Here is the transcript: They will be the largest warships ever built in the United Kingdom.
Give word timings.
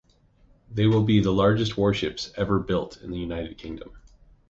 They 0.71 0.87
will 0.87 1.03
be 1.03 1.19
the 1.19 1.29
largest 1.31 1.77
warships 1.77 2.33
ever 2.35 2.57
built 2.57 2.97
in 3.03 3.11
the 3.11 3.19
United 3.19 3.59
Kingdom. 3.59 3.91